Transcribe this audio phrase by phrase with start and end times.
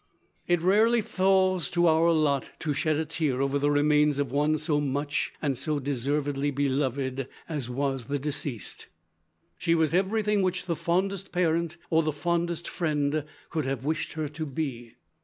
[0.47, 4.57] "It rarely falls to our lot to shed a tear over the remains of one
[4.57, 8.87] so much and so deservedly beloved as was the deceased.
[9.59, 14.27] She was everything which the fondest parent, or the fondest friend could have wished her
[14.27, 14.95] to be.